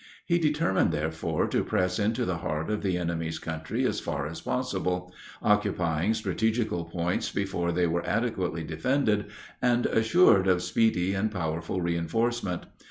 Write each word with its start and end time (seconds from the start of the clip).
He 0.25 0.39
determined, 0.39 0.91
therefore, 0.91 1.45
to 1.49 1.63
press 1.63 1.99
into 1.99 2.25
the 2.25 2.37
heart 2.39 2.71
of 2.71 2.81
the 2.81 2.97
enemy's 2.97 3.37
country 3.37 3.85
as 3.85 3.99
far 3.99 4.25
as 4.25 4.41
possible, 4.41 5.13
occupying 5.43 6.15
strategical 6.15 6.85
points 6.85 7.29
before 7.31 7.71
they 7.71 7.85
were 7.85 8.03
adequately 8.03 8.63
defended 8.63 9.27
and 9.61 9.85
assured 9.85 10.47
of 10.47 10.63
speedy 10.63 11.13
and 11.13 11.29
powerful 11.31 11.81
reinforcement. 11.81 12.63